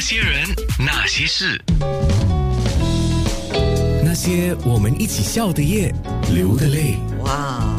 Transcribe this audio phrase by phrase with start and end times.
[0.00, 0.48] 些人，
[0.78, 1.60] 那些事，
[4.02, 5.94] 那些我们一起笑的夜，
[6.32, 6.94] 流的泪。
[7.22, 7.76] 哇！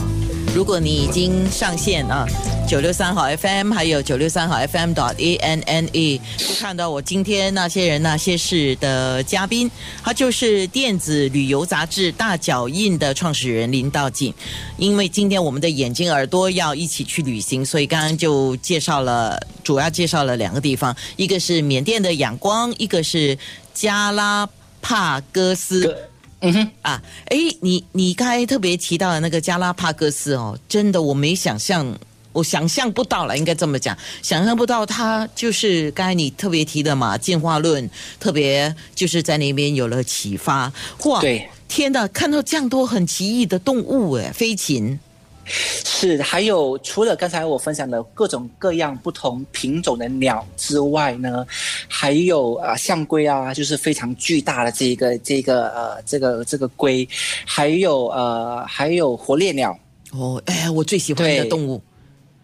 [0.54, 2.28] 如果你已经上线啊，
[2.68, 9.72] 九六三号 FM 还有九六三号 FM 的 A N N E，就看到我今天那些人那些事的嘉宾，
[10.04, 14.34] 他就是电子旅游杂志《大脚印》的创始人林道景。
[14.78, 19.40] 因为今天我们的眼睛耳朵要一起去旅行，所以刚刚就介绍了，
[19.72, 23.38] 主要介绍了两个地方，一个是缅甸的仰光，一个是
[23.74, 24.46] 加拉
[24.82, 25.96] 帕戈斯。
[26.42, 31.98] 嗯哼，啊，哎，你你刚才特别提到的那个加拉帕戈斯哦，真的我没想象，
[32.34, 40.70] 我想象不到了，应该这么讲，想象不到它就是刚才你特别提的嘛，进化论，特别就是在那边有了启发。
[41.06, 45.00] 哇，对，天呐，看到这样多很奇异的动物，哎，飞禽。
[45.46, 51.46] 是，还有除了刚才我分享的各种各样不同品种的鸟之外呢，
[51.88, 57.08] 还有啊象龟啊，就是非常巨大的这个这个呃这个这个龟，
[57.46, 59.78] 还有呃还有火烈鸟
[60.12, 61.82] 哦，哎，我最喜欢的对动物。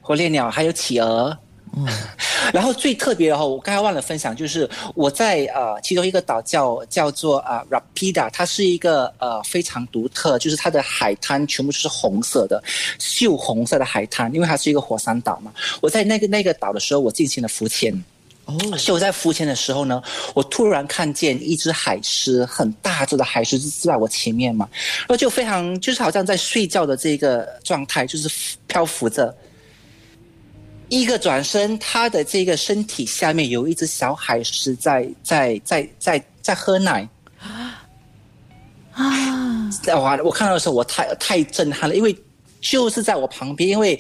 [0.02, 1.38] 火烈鸟，还有企鹅。
[2.53, 12.64] 然后最特别的哈，我刚才忘了分享，就是我在呃其中一个岛叫叫做啊、Rapida，它是一个呃非常独特，就是它的海滩全部是红色的，
[13.00, 15.52] 锈红色的海滩，因为它是一个火山岛嘛。
[15.81, 17.94] 我在那个那个岛的时候，我进行了浮潜。
[18.45, 20.02] 哦，所以我在浮潜的时候呢，
[20.33, 28.30] 我突然看见一只海狮，很大只的海狮就在我前面嘛，然后就非常就是好像在睡觉的这个状态，就是
[28.66, 29.36] 漂浮着。
[30.90, 37.08] 一个转身，他的这个身体下面有一只小海狮在在在在在喝奶。
[38.94, 40.18] 啊，哇！
[40.24, 42.16] 我看到的时候，我太太震撼了，因为
[42.62, 44.00] 就是在我旁边，因为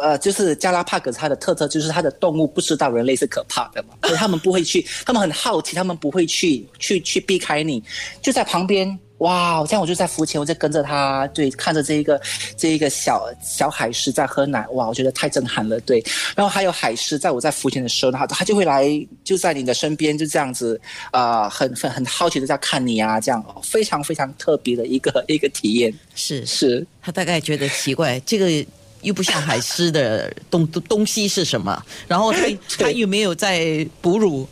[0.00, 7.82] 呃，就是加拉帕戈斯它的特色就是它的动物不知道人类是可怕的嘛， 所以他们不会去，他们很好奇，他们不会去去去避开你，
[8.22, 8.98] 就在旁边。
[9.20, 9.64] 哇！
[9.66, 12.20] 这样我就在浮潜，我在跟着他，对，看着这一个
[12.56, 14.86] 这一个小小海狮在喝奶，哇！
[14.88, 16.02] 我觉得太震撼了，对。
[16.34, 18.88] 然后还有海狮，在我在浮潜的时候，它它就会来，
[19.22, 20.80] 就在你的身边，就这样子，
[21.10, 25.92] 啊、很很很好奇的在看你啊，这样非常非常特别的一个一个体验。
[26.14, 28.66] 是是，他大概觉得奇怪，这个
[29.02, 32.40] 又不像海狮的东东东西是什么，然后他
[32.78, 34.46] 他又没有在哺乳，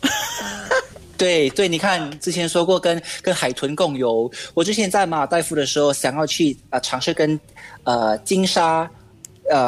[1.19, 7.39] 对对，你看之前说过跟跟海豚共游，我之前在马尔代夫的时候，想要去呃尝试跟
[7.83, 8.89] 呃金沙
[9.51, 9.59] 呃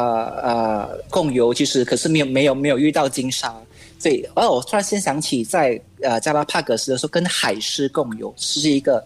[0.42, 3.54] 呃共游，其实可是没有没有没有遇到金沙。
[3.98, 9.04] 所以，哦，我突然先想起在呃加拉帕戈斯的时候，跟海狮共游是一个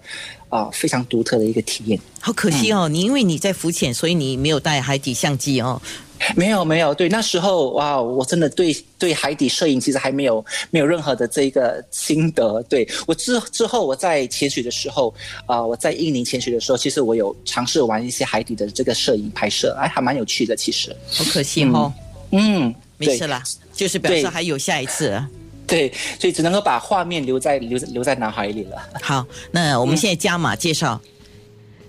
[0.49, 2.01] 啊、非常独特的一个体验。
[2.19, 5.83] 好可惜哦，你因为你在浮潜，所以你没有带海底相机哦。
[6.35, 12.63] 没有没有，对，那时候哇，我真的对对海底摄影其实还没有没有任何的这个心得。
[12.69, 15.15] 对我之之后我在潜水的时候，
[15.47, 20.95] 啊、我在印尼潜水的时候，其实我有尝试玩一些海底的这个摄影拍摄，哎，还蛮有趣的，其实。
[21.11, 21.93] 好可惜哦，
[22.31, 25.23] 嗯，对没事啦，就是表示还有下一次。
[25.67, 28.81] 对，所以只能够把画面留在留在留在脑海里了。
[29.03, 31.01] 好，那我们现在加码介绍，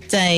[0.08, 0.34] 在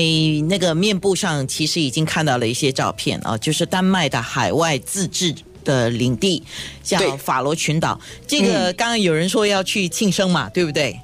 [0.49, 5.33] 那个面部上其实已经看到了一些照片啊，就是丹麦的海外自治。
[5.63, 6.41] 的领地
[6.81, 10.99] 叫法罗群岛，这个刚刚有人说要去庆生嘛，对不对？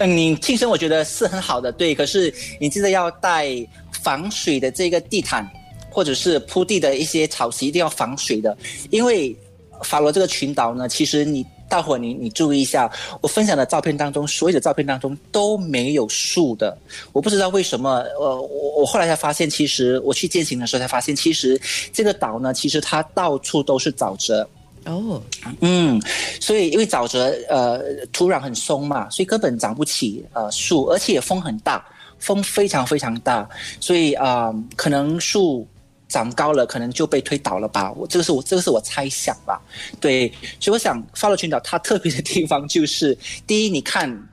[0.00, 3.54] 嗯 你庆生我觉得是很好的，对，可是你记得要带
[4.02, 5.46] 防水的这个地毯，
[5.90, 8.56] 或者是铺地的一些草席，一定要防水的，
[8.88, 9.36] 因为
[9.82, 12.90] 法罗这个群岛呢，其实你大伙你你注意一下，
[13.20, 16.76] 我分享的照片当中，所有的照片当中都没有树的，
[17.12, 21.60] 我不知道为什么，呃，我我后来才发现，其实我去践行的时候才发现，其实
[21.92, 24.48] 这个岛呢，其实它到处都是沼泽，
[24.86, 25.22] 哦，
[25.60, 26.00] 嗯，
[26.40, 31.84] 所以因为沼泽呃土壤很松嘛，所以根本长不起呃树，而且风很大，
[32.18, 35.66] 风非常非常大，所以啊、呃可能树
[36.08, 37.92] 长高了，可能就被推倒了吧。
[37.92, 39.60] 我这个是我这个是我猜想吧。
[40.00, 44.28] 对，所以我想法罗群岛它特别的地方就是，第一，你看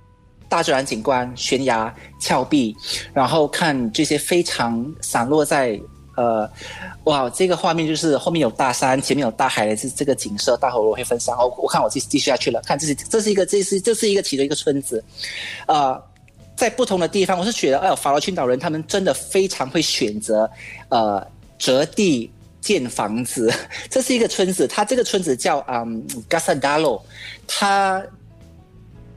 [0.47, 2.75] 大自然景观、悬崖、峭壁，
[3.13, 5.79] 然后看这些非常散落在
[6.15, 6.49] 呃，
[7.03, 11.37] 哇，这个画面就是后面有大山，前面有大海的这这个景色，待会我会分享。
[11.37, 15.03] 哦，我看我继继续下去了，看这是这是一个这是这是一个其中一个村子，
[15.67, 16.01] 呃，
[16.55, 20.49] 在不同的地方，我是觉得，哎，法罗群岛人他们真的非常会选择
[20.87, 21.21] 呃
[21.57, 22.31] 折地。
[22.61, 23.53] 建房子，
[23.91, 27.05] 这是一个村子，它这个村子叫嗯 g a s a d a l o
[27.45, 28.03] 它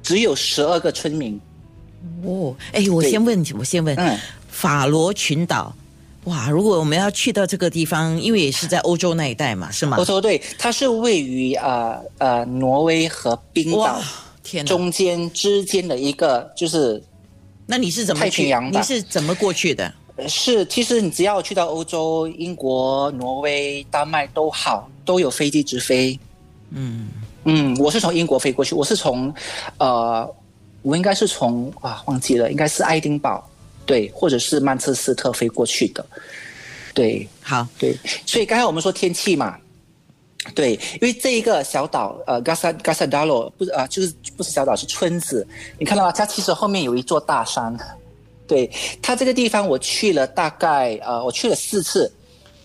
[0.02, 1.40] 只有十二个村民，
[2.26, 4.18] 哦，哎，我先问，我先问，嗯
[4.50, 5.74] 法罗群岛
[6.24, 10.04] 哇，如果我们要去到这个地方，因为也是在欧洲那一带嘛，是吗欧？
[10.04, 13.98] 洲对，它是位于呃呃挪威和冰岛，
[14.42, 14.66] 天！
[14.66, 17.02] 中间之间的一个，就是
[17.64, 18.50] 那你是怎么去？
[18.50, 19.90] 洋你是怎么过去的？
[20.26, 26.18] 是，其实你只要去到欧洲，英国、挪威、丹麦都好，都有飞机直飞。
[26.70, 27.08] 嗯，
[27.44, 29.32] 嗯，我是从英国飞过去，我是从，
[29.78, 30.28] 呃，
[30.82, 33.48] 我应该是从啊忘记了，应该是爱丁堡，
[33.86, 36.04] 对，或者是曼彻斯特飞过去的，
[36.94, 37.96] 对好，对。
[38.26, 39.56] 所以刚才我们说天气嘛，
[40.54, 45.46] 对，因为这一个小岛，呃，Gasa Gasa Dalo 不是呃，就是不是小岛，是村子。
[45.78, 46.10] 你看到吗？
[46.10, 47.76] 它其实后面有一座大山。
[48.48, 48.68] 对
[49.00, 52.10] 它这个地方，我去了大概呃，我去了四次，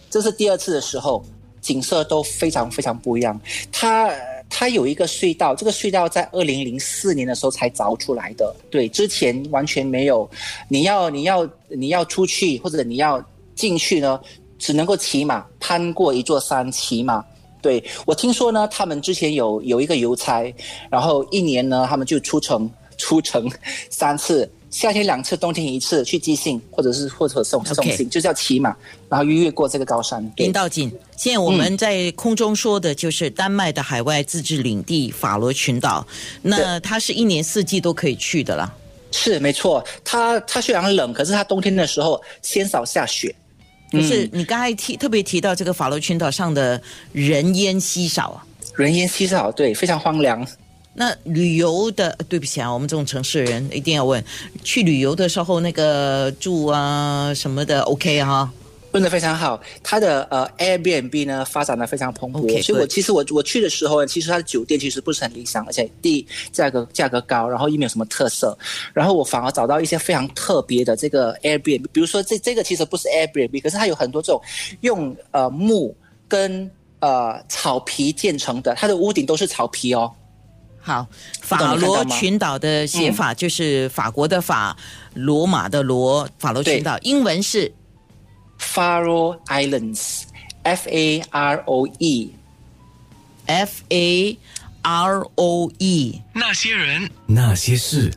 [0.09, 1.23] 这是第二次的时候，
[1.61, 3.39] 景色都非常非常不一样。
[3.71, 4.11] 它
[4.49, 10.29] 它有一个隧道，这个隧道在二零零四年的时候才凿出来的，对，之前完全没有。
[10.69, 13.23] 你要你要你要出去或者你要
[13.55, 14.19] 进去呢，
[14.57, 17.23] 只能够骑马攀过一座山骑马。
[17.61, 20.53] 对我听说呢，他们之前有有一个邮差，
[20.89, 23.49] 然后一年呢，他们就出城出城
[23.89, 28.75] 三次，夏天两次，冬天一次去寄信，或者是或者送送信，就叫骑马，
[29.07, 30.27] 然后越过这个高山。
[30.35, 36.05] 对林道锦，现在我们在空中说的就是丹麦的海外自治领地法罗群岛，
[36.41, 38.73] 那它是一年四季都可以去的啦。
[39.11, 43.33] 是没错，它它虽然冷，可是它冬天的时候鲜少下雪。
[43.91, 46.81] 可是你刚才提特别提到这个法罗群岛上的
[47.11, 48.43] 人烟稀少啊，
[48.75, 50.43] 人烟稀少，对，非常荒凉。
[50.95, 54.23] 那旅游的，呃对不起啊，我们这种城市人一定要问，
[54.63, 58.51] 去旅游的时候那个住啊什么的，OK 啊？
[58.91, 68.55] 问的非常好，它的呃 Airbnb 呢发展的非常蓬勃所以我其实我我去的时候呢，其实它的酒店其实不是很理想，而且第一价格价格高，然后又没有什么特色，
[68.93, 74.39] 然后我反而找到一些非常特别的这个 Airbnb，比如说这这个其实不是 Airbnb，可是它有很多这种
[74.81, 75.97] 用呃木
[76.27, 76.69] 跟
[76.99, 80.11] 呃草皮建成的，它的屋顶都是草皮哦。
[80.83, 81.07] 好，
[81.41, 84.75] 法罗群岛的写法就是法国的法，
[85.13, 87.73] 罗马的罗，法罗群岛，英文是
[88.59, 92.33] Faroe Islands，F A R O E。
[93.45, 94.37] F A
[94.81, 96.21] R O E。
[96.33, 98.09] 那些人，那些事。